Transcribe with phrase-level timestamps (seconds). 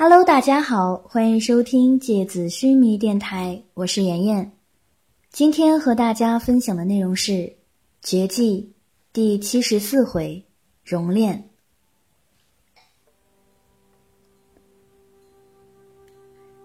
[0.00, 4.52] Hello，大家好，欢迎收听芥子须弥电台，我是妍妍。
[5.32, 7.32] 今天和大家分享的内容是
[8.00, 8.60] 《绝技》
[9.12, 10.40] 第七十四回
[10.88, 11.34] 《熔炼》。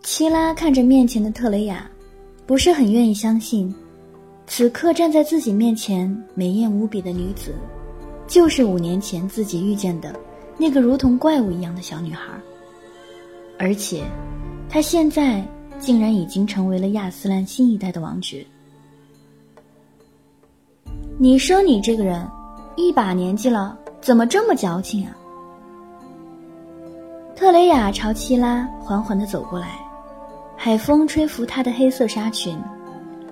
[0.03, 1.89] 七拉看着面前的特雷雅，
[2.45, 3.73] 不是很愿意相信，
[4.45, 7.55] 此刻站在自己面前美艳无比的女子，
[8.27, 10.15] 就是五年前自己遇见的
[10.55, 12.39] 那个如同怪物一样的小女孩。
[13.63, 14.03] 而且，
[14.67, 15.41] 他现在
[15.79, 18.45] 竟然已经成为了亚斯兰新一代的王爵。
[21.17, 22.27] 你说你这个人，
[22.75, 25.15] 一把年纪了，怎么这么矫情啊？
[27.37, 29.79] 特雷雅朝七拉缓缓地走过来，
[30.57, 32.59] 海风吹拂她的黑色纱裙，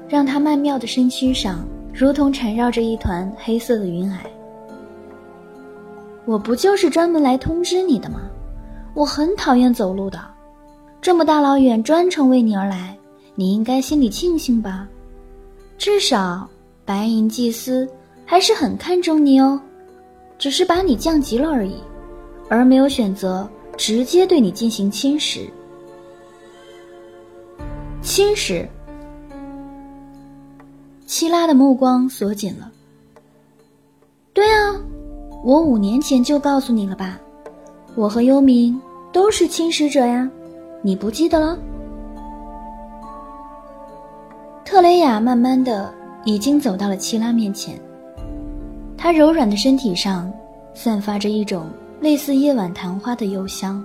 [0.08, 1.60] 让她曼妙的身躯上
[1.94, 4.16] 如同缠绕着一团黑色的云霭。
[6.24, 8.22] 我不就是专门来通知你的吗？
[8.94, 10.20] 我很讨厌走路的，
[11.02, 12.98] 这么大老远专程为你而来，
[13.36, 14.88] 你应该心里庆幸吧？
[15.78, 16.48] 至少
[16.86, 17.88] 白银祭司
[18.26, 19.60] 还是很看重你哦，
[20.38, 21.76] 只是把你降级了而已，
[22.50, 25.50] 而没有选择直接对你进行侵蚀。
[28.02, 28.68] 侵蚀？
[31.08, 32.72] 希拉的目光锁紧了。
[34.34, 34.76] 对啊，
[35.44, 37.20] 我五年前就告诉你了吧。
[37.96, 38.74] 我和幽冥
[39.12, 40.30] 都是侵蚀者呀，
[40.82, 41.58] 你不记得了？
[44.64, 47.78] 特雷雅慢慢的已经走到了七拉面前，
[48.98, 50.32] 她柔软的身体上
[50.74, 53.84] 散发着一种类似夜晚昙花的幽香。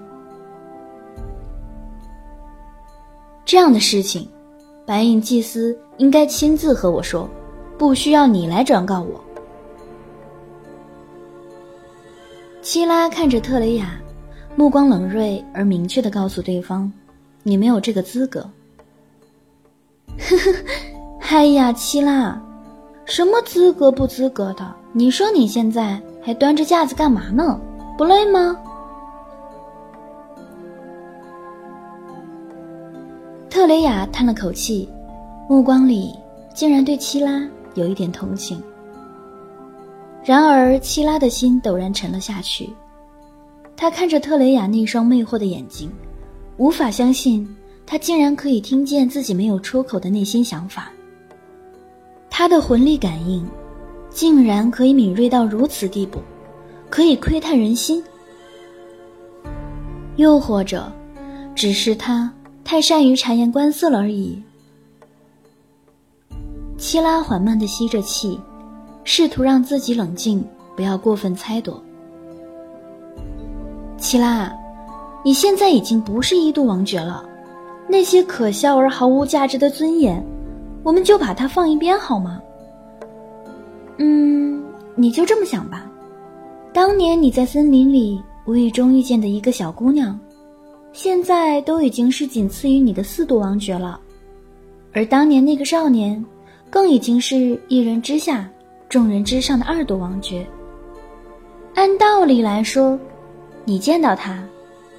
[3.44, 4.28] 这样的事情，
[4.84, 7.28] 白银祭司应该亲自和我说，
[7.76, 9.20] 不需要你来转告我。
[12.62, 14.00] 希拉看着特雷雅，
[14.56, 16.90] 目光冷锐而明确的告诉对方
[17.44, 18.40] ：“你没有这个资格。”
[20.18, 20.52] 呵呵，
[21.20, 22.40] 嗨呀，七拉，
[23.04, 24.74] 什么资格不资格的？
[24.92, 27.60] 你说你现在还端着架子干嘛呢？
[27.98, 28.56] 不累吗？
[33.50, 34.88] 特雷雅叹了口气，
[35.50, 36.14] 目光里
[36.54, 38.62] 竟然对七拉有一点同情。
[40.24, 42.72] 然而，七拉的心陡然沉了下去。
[43.76, 45.90] 他看着特雷雅那双魅惑的眼睛，
[46.56, 47.46] 无法相信
[47.84, 50.90] 他竟然可以听见自己没有出口的内心想法。
[52.30, 53.46] 他的魂力感应，
[54.10, 56.20] 竟然可以敏锐到如此地步，
[56.88, 58.02] 可以窥探人心。
[60.16, 60.90] 又或者，
[61.54, 62.32] 只是他
[62.64, 64.42] 太善于察言观色了而已。
[66.78, 68.40] 七拉缓慢地吸着气。
[69.08, 70.44] 试图让自己冷静，
[70.74, 71.80] 不要过分猜度。
[73.98, 74.52] 齐拉，
[75.24, 77.24] 你现在已经不是一度王爵了，
[77.88, 80.24] 那些可笑而毫无价值的尊严，
[80.82, 82.40] 我们就把它放一边好吗？
[83.98, 84.62] 嗯，
[84.94, 85.90] 你就这么想吧。
[86.72, 90.18] 当年你在森林里无意中遇见的一个小姑娘，
[90.92, 93.98] 现在都已经是仅次于你的四度王爵了，
[94.92, 96.22] 而当年那个少年，
[96.68, 98.48] 更已经是一人之下。
[98.88, 100.46] 众人之上的二度王爵。
[101.74, 102.96] 按道理来说，
[103.68, 104.42] 你见到他，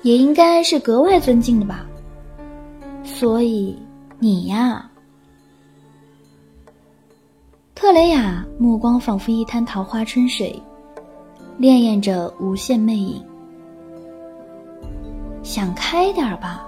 [0.03, 1.87] 也应该是格外尊敬的吧？
[3.05, 3.79] 所以
[4.19, 4.91] 你呀，
[7.73, 10.61] 特雷雅目光仿佛一滩桃花春水，
[11.57, 13.23] 潋滟着无限魅影。
[15.43, 16.67] 想开点吧。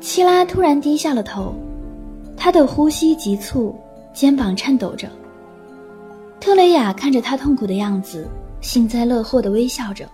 [0.00, 1.52] 希拉突然低下了头。
[2.36, 3.74] 他的呼吸急促，
[4.12, 5.10] 肩膀颤抖着。
[6.40, 8.28] 特雷雅看着他痛苦的样子，
[8.60, 10.08] 幸灾乐祸地微笑着。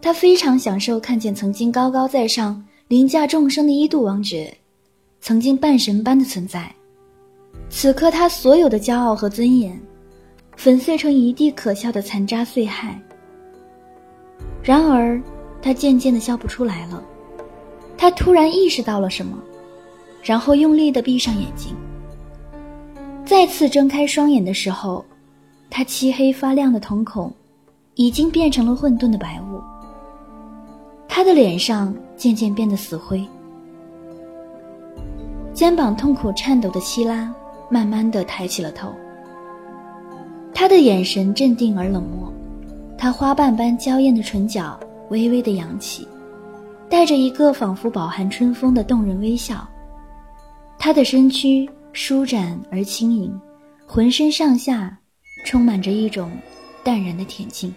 [0.00, 4.54] 他非常享受看见曾经高高在上、凌驾众生的一度王爵，
[5.20, 6.70] 曾经半神般的存在。
[7.70, 9.80] 此刻，他所有的骄傲和尊严，
[10.56, 12.94] 粉碎成一地可笑的残渣碎骸。
[14.62, 15.20] 然而，
[15.62, 17.02] 他渐渐地笑不出来了。
[17.96, 19.38] 他突然意识到了什么。
[20.22, 21.76] 然后用力的闭上眼睛。
[23.24, 25.04] 再次睁开双眼的时候，
[25.70, 27.32] 他漆黑发亮的瞳孔，
[27.94, 29.60] 已经变成了混沌的白雾。
[31.08, 33.26] 他的脸上渐渐变得死灰。
[35.54, 37.32] 肩膀痛苦颤抖的希拉，
[37.70, 38.92] 慢慢的抬起了头。
[40.52, 42.32] 他的眼神镇定而冷漠，
[42.98, 44.78] 他花瓣般娇艳的唇角
[45.08, 46.06] 微微的扬起，
[46.88, 49.66] 带着一个仿佛饱含春风的动人微笑。
[50.78, 53.32] 他的身躯舒展而轻盈，
[53.86, 54.98] 浑身上下
[55.46, 56.28] 充满着一种
[56.82, 57.72] 淡然的恬静。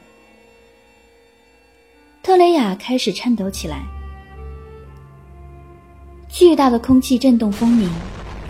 [2.53, 3.85] 亚开始颤抖起来。
[6.27, 7.87] 巨大的空气震动风鸣，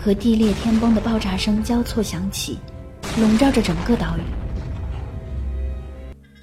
[0.00, 2.58] 和地裂天崩的爆炸声交错响起，
[3.20, 4.22] 笼罩着整个岛屿。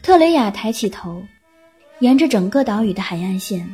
[0.04, 1.20] 特雷雅抬起头，
[2.00, 3.68] 沿着整个岛屿的海岸线，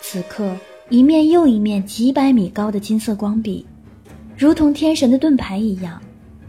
[0.00, 0.56] 此刻
[0.88, 3.64] 一面又一面几百米高的金色光壁，
[4.36, 6.00] 如同天神的盾牌一样，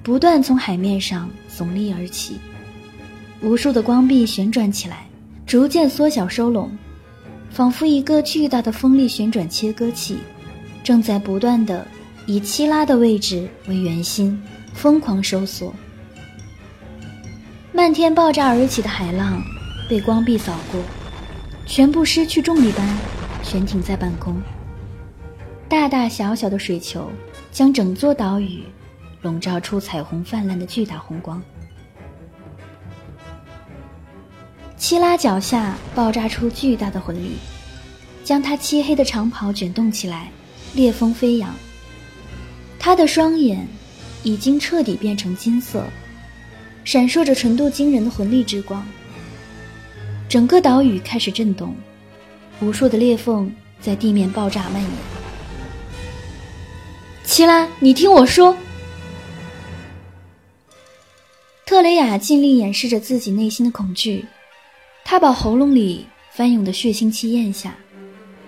[0.02, 2.38] 不断从海面上耸立而起。
[3.42, 5.06] 无数的光壁旋转起来，
[5.46, 6.72] 逐渐缩小收拢，
[7.50, 10.18] 仿佛一个巨大的风力旋转切割器。
[10.84, 11.86] 正在不断的
[12.26, 14.42] 以七拉的位置为圆心，
[14.74, 15.74] 疯狂收缩。
[17.72, 19.42] 漫天爆炸而起的海浪
[19.90, 20.82] 被光壁扫过，
[21.66, 22.98] 全部失去重力般
[23.42, 24.42] 悬停在半空。
[25.70, 27.10] 大大小小的水球
[27.54, 28.64] 将整座岛屿
[29.22, 31.42] 笼罩出彩虹泛滥的巨大红光。
[34.76, 37.38] 七拉脚下爆炸出巨大的魂力，
[38.24, 40.30] 将他漆黑的长袍卷动起来。
[40.74, 41.54] 烈风飞扬，
[42.80, 43.68] 他的双眼
[44.24, 45.86] 已经彻底变成金色，
[46.84, 48.84] 闪烁着纯度惊人的魂力之光。
[50.28, 51.76] 整个岛屿开始震动，
[52.60, 54.92] 无数的裂缝在地面爆炸蔓延。
[57.34, 58.56] 齐拉，你听我说。
[61.66, 64.24] 特雷雅尽力掩饰着自己内心的恐惧，
[65.04, 67.76] 他把喉咙里翻涌的血腥气咽下。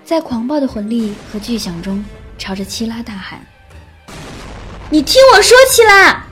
[0.03, 2.05] 在狂暴的魂力和巨响中，
[2.37, 3.43] 朝着七拉大喊
[4.91, 6.23] ：“你听我说，七拉！”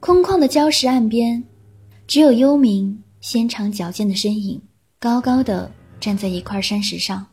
[0.00, 1.42] 空旷的礁石岸边，
[2.06, 4.60] 只有幽冥纤长矫健的身影，
[5.00, 7.26] 高高的站在一块山石上。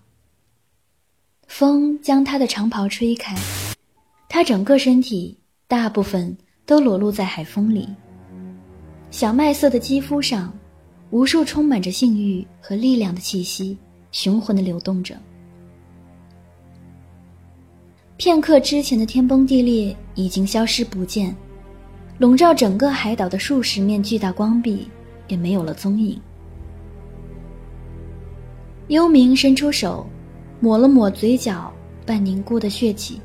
[1.48, 3.36] 风将他的长袍吹开，
[4.28, 5.38] 他整个身体
[5.68, 6.36] 大部分
[6.66, 7.88] 都裸露在海风里，
[9.12, 10.54] 小麦色的肌肤上。
[11.12, 13.78] 无数充满着性欲和力量的气息，
[14.12, 15.16] 雄浑的流动着。
[18.18, 21.36] 片刻之前的天崩地裂已经消失不见，
[22.18, 24.88] 笼罩整个海岛的数十面巨大光壁
[25.28, 26.20] 也没有了踪影。
[28.88, 30.08] 幽冥伸出手，
[30.64, 31.70] 抹了抹嘴角
[32.06, 33.20] 半凝固的血迹，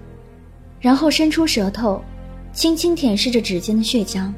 [0.81, 2.03] 然后伸出舌头，
[2.53, 4.33] 轻轻舔舐着指尖的血浆。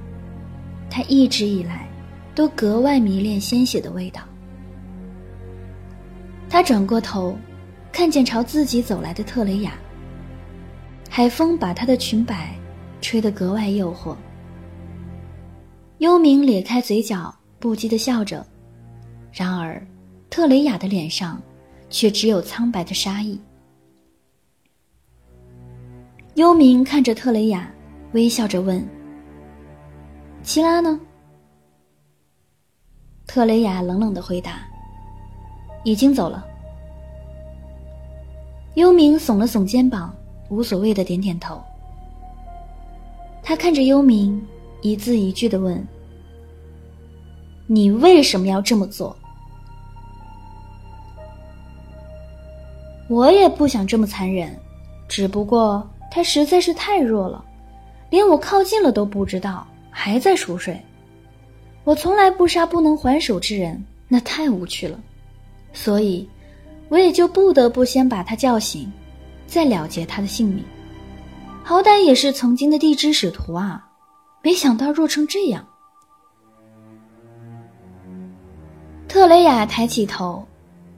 [0.91, 1.87] 他一直以来。
[2.33, 4.23] 都格外迷恋鲜血的味道。
[6.49, 7.37] 他转过头，
[7.93, 9.73] 看见朝自己走来的特雷雅。
[11.11, 12.55] 海风把她的裙摆
[13.01, 14.17] 吹得格外诱惑。
[15.99, 18.47] 幽冥咧开嘴角，不羁地笑着，
[19.33, 19.85] 然而，
[20.31, 21.43] 特雷雅的脸上
[21.91, 23.39] 却只有苍白的杀意。
[26.37, 27.71] 幽冥看着特雷雅，
[28.13, 28.83] 微笑着问
[30.43, 30.99] ：“齐拉呢？”
[33.27, 34.67] 特雷雅冷冷的回答
[35.85, 36.47] ：“已经走了。”
[38.75, 40.15] 幽冥耸了耸肩膀，
[40.49, 41.61] 无所谓的点点头。
[43.43, 44.41] 他看着幽冥，
[44.81, 45.85] 一字一句的问
[47.67, 49.15] ：“你为什么要这么做？”
[53.11, 54.57] 我也不想这么残忍，
[55.09, 57.45] 只不过他实在是太弱了，
[58.09, 60.81] 连我靠近了都不知道，还在熟睡。
[61.83, 64.97] 我从来不杀不能还手之人，那太无趣了，
[65.73, 66.29] 所以，
[66.89, 68.89] 我也就不得不先把他叫醒，
[69.45, 70.65] 再了结他的性命。
[71.65, 73.85] 好歹也是曾经的地之使徒啊，
[74.41, 75.67] 没想到弱成这样。
[79.09, 80.47] 特雷雅抬起头，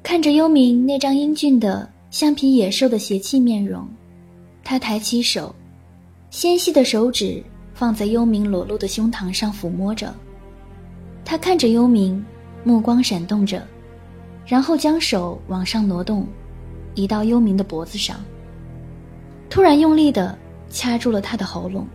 [0.03, 3.89] 看着幽冥那张英俊的像匹野兽的邪气面容，
[4.63, 5.53] 他抬起手，
[6.31, 7.43] 纤细的手指
[7.73, 10.15] 放在幽冥裸露的胸膛上抚摸着。
[11.25, 12.23] 他看着幽冥，
[12.65, 13.67] 目光闪动着，
[14.47, 16.27] 然后将手往上挪动，
[16.95, 18.21] 移到幽冥的脖子上。
[19.49, 20.39] 突然用力的
[20.69, 21.87] 掐住了他的喉咙。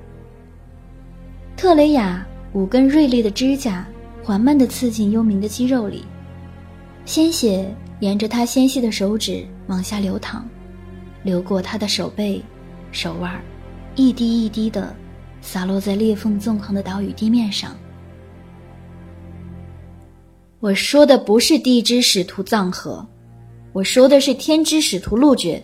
[1.55, 3.87] 特雷雅五根锐利的指甲
[4.23, 6.03] 缓慢地刺进幽冥的肌肉里，
[7.05, 10.43] 鲜血沿着他纤细的手指往下流淌，
[11.23, 12.43] 流过他的手背、
[12.91, 13.41] 手腕，
[13.95, 14.95] 一滴一滴的
[15.41, 17.75] 洒落在裂缝纵横的岛屿地面上。
[20.59, 23.07] 我说的不是地之使徒藏河，
[23.73, 25.63] 我说的是天之使徒陆绝。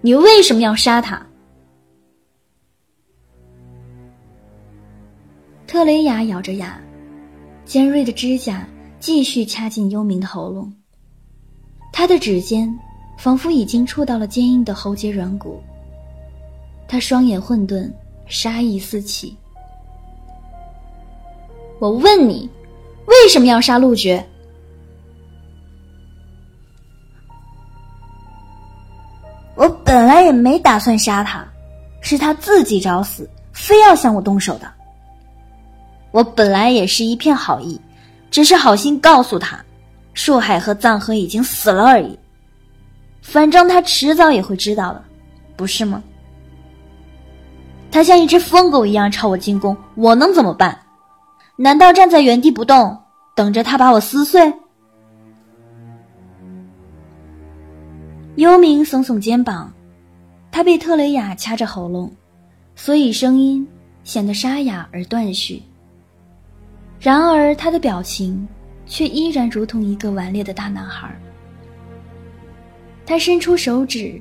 [0.00, 1.24] 你为什么要杀他？
[5.66, 6.80] 特雷雅咬着牙，
[7.64, 8.66] 尖锐的指甲
[9.00, 10.72] 继续掐进幽冥的喉咙。
[11.92, 12.72] 他的指尖
[13.16, 15.62] 仿佛已经触到了坚硬的喉结软骨。
[16.86, 17.90] 他双眼混沌，
[18.26, 19.36] 杀意四起。
[21.78, 22.48] 我问你。
[23.08, 24.22] 为什么要杀陆绝？
[29.54, 31.42] 我本来也没打算杀他，
[32.02, 34.70] 是他自己找死，非要向我动手的。
[36.10, 37.80] 我本来也是一片好意，
[38.30, 39.64] 只是好心告诉他，
[40.14, 42.18] 树海和藏河已经死了而已。
[43.22, 45.04] 反正他迟早也会知道的，
[45.56, 46.02] 不是吗？
[47.90, 50.78] 他像一只疯狗一样朝我进攻，我能怎么办？
[51.56, 52.96] 难道站在原地不动，
[53.34, 54.52] 等着他把我撕碎？
[58.36, 59.72] 幽冥耸耸肩膀，
[60.52, 62.12] 他被特雷雅掐着喉咙，
[62.76, 63.66] 所以声音
[64.04, 65.62] 显得沙哑而断续。
[67.00, 68.46] 然而他的表情
[68.88, 71.08] 却依然如同一个顽劣的大男孩。
[73.06, 74.20] 他伸出手指，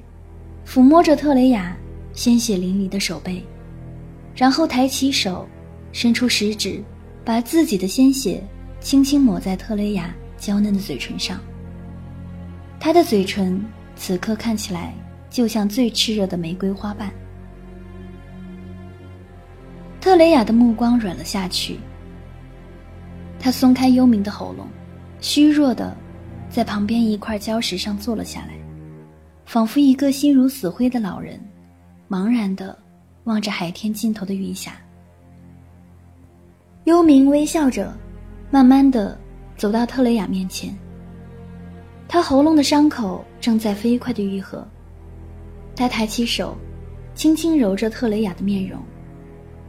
[0.63, 1.75] 抚摸着特雷雅
[2.13, 3.43] 鲜血淋漓的手背，
[4.35, 5.47] 然后抬起手，
[5.91, 6.83] 伸出食指，
[7.25, 8.43] 把自己的鲜血
[8.79, 11.39] 轻轻抹在特雷雅娇嫩的嘴唇上。
[12.79, 13.59] 他的嘴唇。
[13.99, 14.93] 此刻看起来
[15.27, 17.11] 就像最炽热的玫瑰花瓣。
[19.99, 21.79] 特雷雅的目光软了下去，
[23.47, 24.67] 他松开幽冥的喉咙，
[25.21, 25.95] 虚弱的
[26.49, 28.53] 在旁边一块礁石上坐了下来，
[29.45, 31.39] 仿佛一个心如死灰的老人，
[32.09, 32.77] 茫然的
[33.23, 34.73] 望着海天尽头的云霞。
[36.83, 37.97] 幽冥微笑着，
[38.51, 39.17] 慢慢的
[39.55, 40.77] 走到特雷雅面前。
[42.05, 44.67] 他喉咙的伤口正在飞快的愈合，
[45.73, 46.53] 他抬起手，
[47.15, 48.77] 轻轻揉着特雷雅的面容，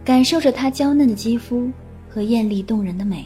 [0.04, 1.70] 感受着她娇嫩的肌肤
[2.11, 3.25] 和艳丽动人的美。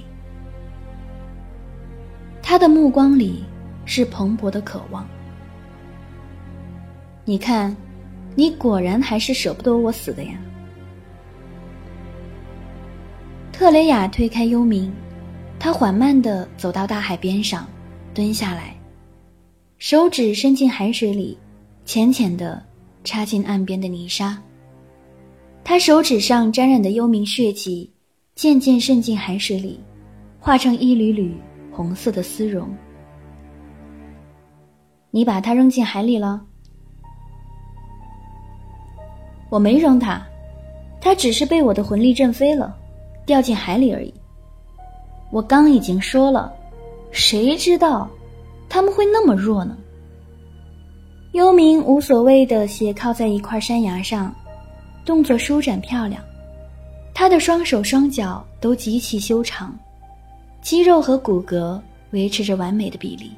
[2.53, 3.43] 他的目光里
[3.87, 5.09] 是蓬勃的渴望。
[7.25, 7.75] 你看，
[8.35, 10.33] 你果然还是舍不得我死的呀。
[13.55, 14.91] 特雷雅推开幽冥，
[15.59, 17.67] 他缓慢地走到大海边上，
[18.13, 18.77] 蹲下来。
[19.79, 21.39] 手指伸进海水里，
[21.87, 22.63] 浅浅的
[23.03, 24.39] 插进岸边的泥沙。
[25.65, 27.91] 他手指上沾染的幽冥血迹，
[28.35, 29.81] 渐渐渗进海水里，
[30.39, 31.35] 化成一缕缕
[31.73, 32.69] 红色的丝绒。
[35.11, 36.41] 你把它扔进海里了？
[39.51, 40.23] 我没扔它，
[41.01, 42.77] 它只是被我的魂力震飞了，
[43.27, 44.13] 掉进海里而已。
[45.31, 46.53] 我刚已经说了，
[47.11, 48.09] 谁知道？
[48.69, 49.77] 他们会那么弱呢？
[51.33, 54.35] 幽冥无所谓的斜靠在一块山崖上，
[55.05, 56.23] 动作舒展漂亮。
[57.15, 59.79] 他的双手双脚都极其修长，
[60.63, 61.79] 肌肉和骨骼
[62.13, 63.33] 维持着完美的比例，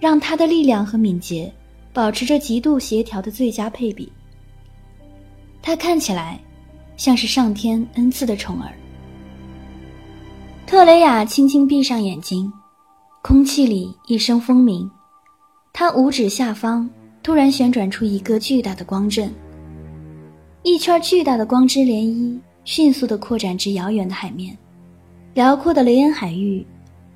[0.00, 1.52] 让他的力量和敏捷
[1.92, 4.10] 保持着极度协调的最佳配比。
[5.62, 6.40] 他看起来
[6.96, 8.72] 像是上天恩赐的宠儿。
[10.66, 12.52] 特雷雅轻轻闭上眼睛。
[13.22, 14.90] 空气里一声风鸣，
[15.72, 16.86] 他五指下方
[17.22, 19.32] 突然旋转出一个巨大的光阵，
[20.62, 24.54] 一圈巨大的光之涟漪迅速地扩展至遥远的海面，
[25.34, 26.64] 辽阔的雷恩海域，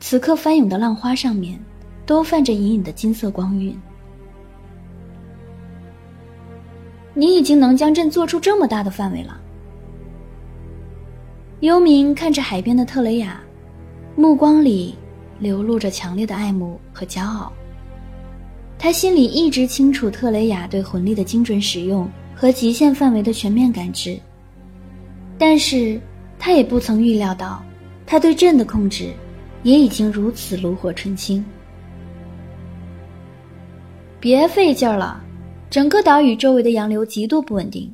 [0.00, 1.58] 此刻翻涌的浪花上面，
[2.04, 3.78] 都泛着隐隐的金色光晕。
[7.14, 9.40] 你已经能将阵做出这么大的范围了。
[11.60, 13.40] 幽冥看着海边的特雷雅，
[14.16, 14.94] 目光里。
[15.40, 17.52] 流露着强烈的爱慕和骄傲。
[18.76, 24.18] 他心里一直清楚特雷雅对魂力的精准使用和极限范围的全面感知，
[25.38, 26.00] 但是
[26.40, 27.62] 他也不曾预料到，
[28.10, 29.12] 他对朕的控制
[29.64, 31.44] 也已经如此炉火纯青。
[34.18, 35.22] 别费劲儿了，
[35.68, 37.92] 整个岛屿周围的洋流极度不稳定，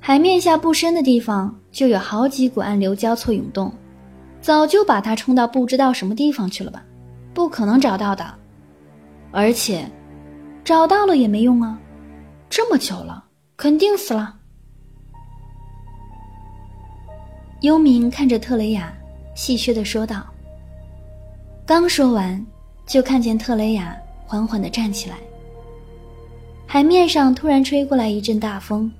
[0.00, 3.72] 海面下不深的地方就有好几股暗流交错涌动。
[4.40, 6.82] 早就把他冲到不知道什么地方去了吧？
[7.32, 8.34] 不可能找到的，
[9.30, 9.88] 而且
[10.64, 11.78] 找到了也没用啊！
[12.50, 13.24] 这么久了，
[13.56, 14.34] 肯定死了。
[17.60, 18.92] 幽冥看着特雷雅，
[19.34, 20.26] 戏谑的说道。
[21.66, 22.44] 刚说完，
[22.86, 25.16] 就看见特雷雅缓缓的站起来。
[26.66, 28.90] 海面上突然吹过来一阵大风，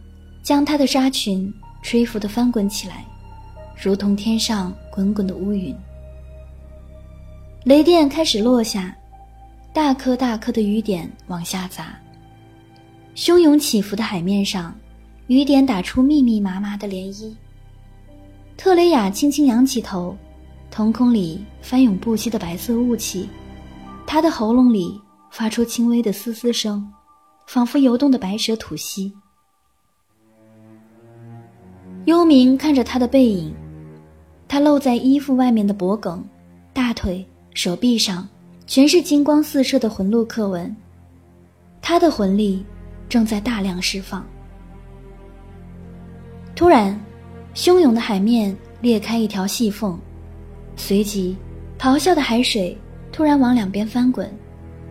[0.42, 3.04] 将她的纱裙吹拂的翻滚起来。
[3.82, 5.76] 如同天上滚滚的乌云，
[7.64, 8.96] 雷电开始落下，
[9.72, 11.98] 大颗大颗的雨点往下砸。
[13.16, 14.74] 汹涌起伏的海面上，
[15.26, 17.34] 雨点打出密密麻麻的涟漪。
[18.56, 20.16] 特雷雅轻轻仰起头，
[20.76, 23.28] 瞳孔里翻涌不息的白色雾气，
[24.04, 25.00] 他的喉咙里
[25.30, 26.84] 发出轻微的嘶嘶声，
[27.46, 29.14] 仿佛游动的白蛇吐息。
[32.06, 33.54] 幽冥看着他的背影。
[34.48, 36.24] 他露在衣服外面的脖颈，
[36.72, 38.28] 大腿、手臂上，
[38.66, 40.74] 全是金光四射的魂路刻纹。
[41.80, 42.66] 他的魂力
[43.08, 44.26] 正在大量释放。
[46.56, 47.00] 突然，
[47.54, 49.96] 汹涌的海面裂开一条细缝，
[50.76, 51.36] 随即，
[51.78, 52.76] 咆哮的海水
[53.12, 54.30] 突然往两边翻滚，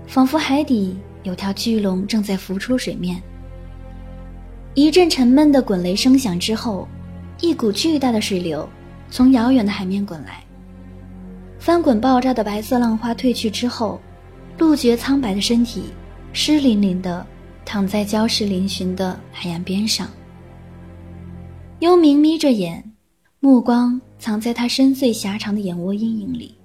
[0.07, 3.21] 仿佛海底有条巨龙正在浮出水面。
[4.73, 6.87] 一阵沉闷的滚雷声响之后，
[7.41, 8.67] 一股巨大的水流
[9.11, 10.43] 从遥远的海面滚来。
[11.59, 14.01] 翻滚爆炸的白色浪花退去之后，
[14.57, 15.85] 陆绝苍白的身体
[16.33, 17.25] 湿淋淋的
[17.63, 20.07] 躺在礁石嶙峋的海岸边上。
[21.79, 22.83] 幽冥眯着眼，
[23.39, 26.55] 目光藏在他深邃狭长的眼窝阴影里。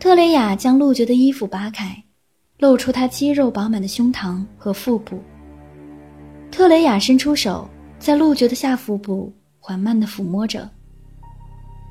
[0.00, 2.02] 特雷雅将陆爵的衣服扒开，
[2.60, 5.20] 露出他肌肉饱满的胸膛和腹部。
[6.50, 10.66] 特雷雅伸出手，在陆爵的下腹部缓慢地抚摸着。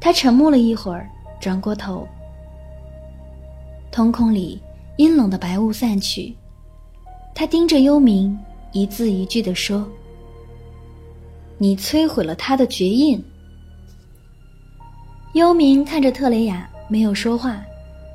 [0.01, 1.07] 他沉默了一会儿，
[1.39, 2.07] 转过头。
[3.91, 4.59] 瞳孔里
[4.97, 6.35] 阴冷的白雾散去，
[7.35, 8.35] 他盯着幽冥，
[8.71, 9.87] 一字一句地说。
[11.59, 13.23] 你摧毁了他的绝印。
[15.33, 17.59] 幽冥看着特雷雅，没有说话，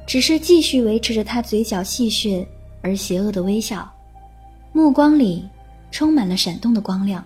[0.07, 2.47] 只是继续维持着他嘴角戏谑
[2.81, 3.93] 而邪恶的微笑，
[4.73, 5.49] 目光里
[5.91, 7.25] 充满了闪动的光亮。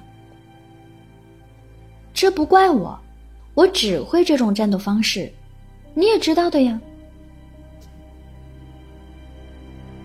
[2.14, 2.98] 这不怪我，
[3.52, 5.30] 我只会这种战斗方式，
[5.92, 6.80] 你也知道的呀。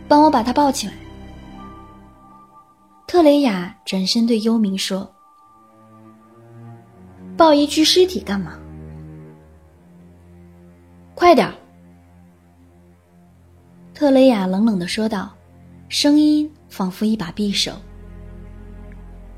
[0.05, 0.93] 帮我把他抱起来。
[3.07, 5.09] 特雷雅转身对幽冥说。
[7.37, 8.59] 抱一具尸体干嘛？
[11.17, 11.53] 快点儿！
[13.91, 15.33] 特雷雅冷冷的说道，
[15.89, 17.71] 声音仿佛一把匕首。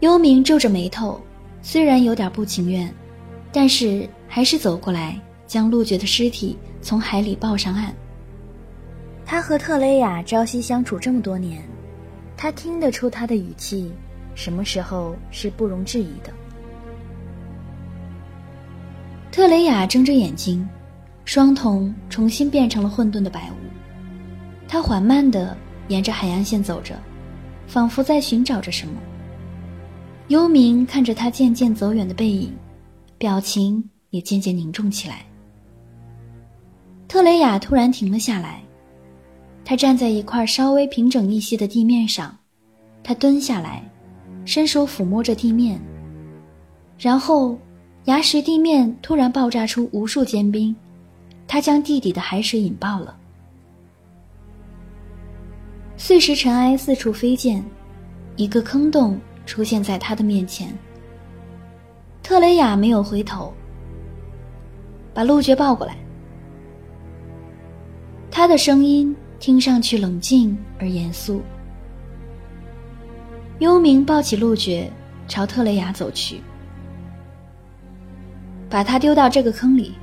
[0.02, 1.18] 幽冥皱着眉头，
[1.62, 2.94] 虽然有点不情愿，
[3.54, 5.18] 但是还是走过来，
[5.48, 7.96] 将陆爵的尸体从海里抱上岸。
[9.26, 11.64] 他和特雷雅朝夕相处这么多年，
[12.36, 13.90] 他听得出他的语气，
[14.36, 16.34] 什么时候是不容置疑的。
[19.32, 20.68] 特雷雅睁着眼睛，
[21.32, 23.56] 双瞳重新变成了混沌的白雾。
[24.68, 25.56] 他缓慢地
[25.88, 27.00] 沿着海岸线走着，
[27.68, 28.96] 仿佛在寻找着什么。
[30.30, 32.52] 幽冥看着他渐渐走远的背影，
[33.20, 35.24] 表情也渐渐凝重起来。
[37.08, 38.64] 特雷雅突然停了下来，
[39.64, 42.36] 她站在一块稍微平整一些的地面上，
[43.04, 43.88] 她蹲下来，
[44.46, 45.80] 伸手抚摸着地面，
[46.98, 47.56] 然后。
[48.06, 50.76] 崖石地面突然爆炸出无数坚冰，
[51.52, 53.18] 他将地底的海水引爆了。
[55.98, 57.64] 碎石尘埃四处飞溅，
[58.36, 60.72] 一个坑洞出现在他的面前。
[62.22, 63.52] 特雷雅没有回头，
[65.12, 65.98] 把陆爵抱过来。
[68.30, 71.42] 他的声音听上去冷静而严肃。
[73.58, 74.88] 幽冥抱起陆爵，
[75.28, 76.40] 朝特雷雅走去。
[78.70, 79.96] 把他丢到这个坑里，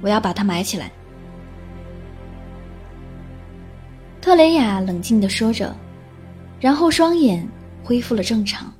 [0.00, 0.90] 我要把它埋起来。”
[4.20, 5.74] 特雷雅冷静的说着，
[6.60, 7.46] 然后双眼
[7.82, 8.72] 恢复了正常。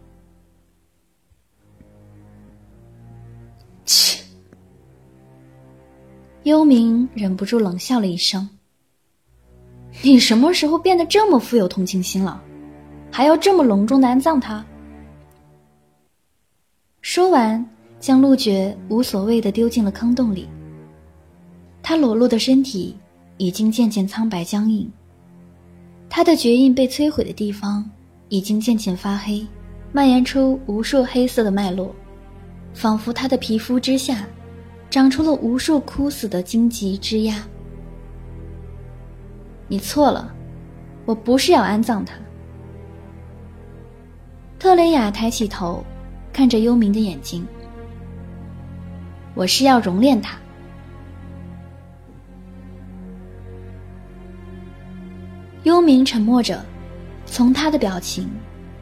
[3.85, 4.23] 切！
[6.43, 8.49] 幽冥忍不住冷笑了一声
[10.03, 12.43] ：“你什么时候变得这么富有同情心了？
[13.11, 14.65] 还要这么隆重的安葬他？”
[17.03, 17.67] 说完。
[17.99, 20.49] 将陆觉无所谓的丢进了坑洞里。
[21.91, 22.97] 他裸露的身体
[23.37, 24.89] 已经渐渐苍白僵硬，
[26.09, 27.85] 他的绝印被摧毁的地方
[28.29, 29.45] 已经渐渐发黑，
[29.91, 31.93] 蔓延出无数黑色的脉络，
[32.73, 34.25] 仿佛他的皮肤之下
[34.89, 37.43] 长出了无数枯死的荆棘枝桠。
[39.67, 40.33] 你错了，
[41.05, 42.15] 我不是要安葬他。
[44.61, 45.85] 特雷雅抬起头，
[46.33, 47.45] 看着幽冥的眼睛。
[49.35, 50.39] 我是要熔炼他。
[55.65, 56.65] 幽冥沉默着，
[57.27, 58.31] 从他的表情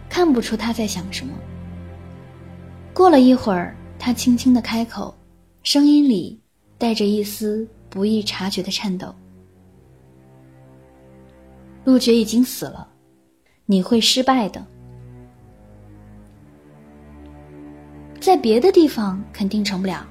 [0.08, 1.32] 看不出他在想什么。
[2.94, 5.16] 过了一会儿，他轻轻的开口，
[5.62, 6.40] 声音里
[6.78, 9.14] 带着一丝不易察觉的颤抖
[11.84, 12.88] ：“陆爵已经死了，
[13.66, 14.64] 你会失败的。
[18.20, 20.06] 在别的地方肯定成不了。”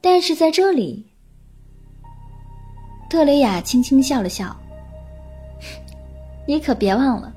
[0.00, 1.04] 但是在这里，
[3.08, 4.54] 特雷雅轻轻笑了笑。
[6.46, 7.32] 你可别忘了，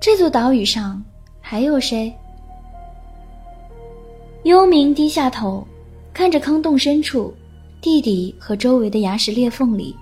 [0.00, 1.02] 这座岛屿上
[1.40, 2.12] 还有谁？
[4.42, 5.66] 幽冥低下头，
[6.12, 7.32] 看着坑洞深处，
[7.80, 9.94] 地底和周围的牙齿裂缝里，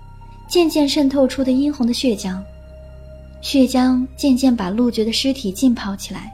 [0.48, 2.42] 渐渐渗透出的殷红的血浆，
[3.42, 6.32] 血浆渐渐把陆爵的尸体浸泡起来。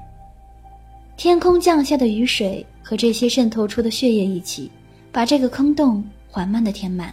[1.17, 4.71] 天空降下的雨水和这些渗透出的血液一起，
[5.11, 7.13] 把这个坑洞缓慢的填满。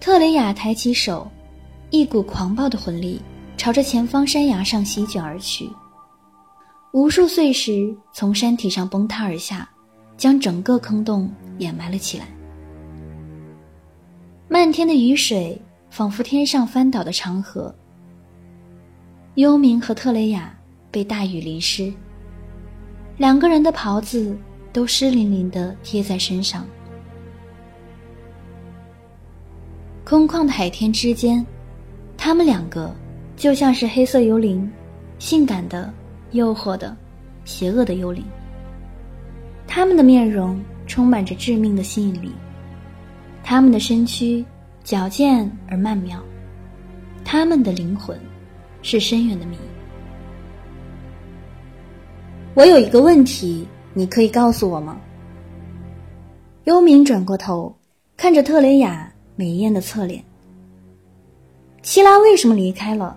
[0.00, 1.30] 特雷雅抬起手，
[1.90, 3.20] 一股狂暴的魂力
[3.56, 5.68] 朝着前方山崖上席卷而去，
[6.92, 9.68] 无数碎石从山体上崩塌而下。
[10.18, 12.26] 将整个坑洞掩埋了起来。
[14.48, 15.56] 漫天的雨水
[15.90, 17.72] 仿佛天上翻倒的长河。
[19.36, 20.52] 幽冥和特雷雅
[20.90, 21.94] 被大雨淋湿，
[23.16, 24.36] 两个人的袍子
[24.72, 26.66] 都湿淋淋的贴在身上。
[30.04, 31.46] 空旷的海天之间，
[32.18, 32.92] 他们两个
[33.36, 34.70] 就像是黑色幽灵，
[35.20, 35.90] 性感的、
[36.32, 36.94] 诱惑的、
[37.44, 38.22] 邪恶的幽灵。
[39.68, 42.32] 他们的面容充满着致命的吸引力，
[43.44, 44.44] 他们的身躯
[44.82, 46.20] 矫健而曼妙，
[47.24, 48.18] 他们的灵魂
[48.82, 49.56] 是深远的谜。
[52.54, 55.00] 我有一个问题，你可以告诉我吗？
[56.64, 57.74] 幽冥转过头，
[58.16, 60.22] 看着特雷雅美艳的侧脸。
[61.88, 63.16] 希拉为什么离开了？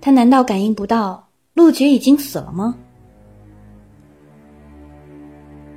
[0.00, 2.74] 他难道感应不到陆爵已经死了吗？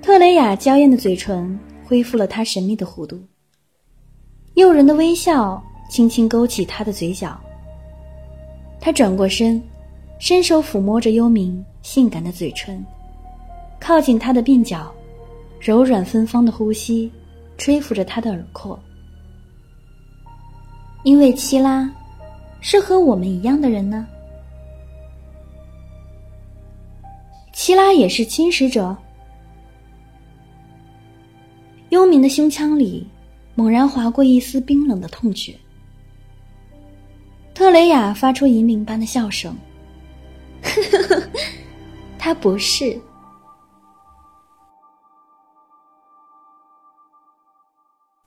[0.02, 3.22] 特雷雅娇艳的嘴唇恢复了她神秘的弧度，
[4.56, 7.40] 诱人的微笑轻轻勾起她的嘴角。
[8.80, 9.62] 她转过身，
[10.18, 12.84] 伸手抚摸着幽冥性感的嘴唇，
[13.80, 14.92] 靠近他的鬓角，
[15.60, 17.12] 柔软芬芳的呼吸
[17.60, 18.80] 吹拂着他的耳廓。
[21.04, 21.90] 因为七拉
[22.62, 24.06] 是和我们一样的人呢，
[27.54, 28.96] 七拉也是侵蚀者。
[31.90, 33.08] 幽冥的胸腔里
[33.56, 35.58] 猛然划过一丝冰冷的痛觉。
[37.54, 39.56] 特雷雅发出银铃般的笑声
[42.20, 43.00] ：“他不是。”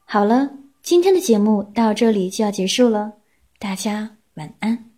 [0.04, 0.50] 好了，
[0.82, 3.12] 今天的节目到这里就要结束了，
[3.60, 4.89] 大家晚安。